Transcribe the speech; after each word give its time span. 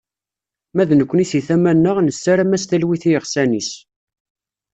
Ma 0.75 0.83
d 0.89 0.91
nekni 0.93 1.25
seg 1.31 1.43
tama-nneɣ, 1.47 1.97
nessaram-as 2.01 2.63
talwit 2.65 3.03
i 3.07 3.11
yiɣsan-is. 3.11 3.71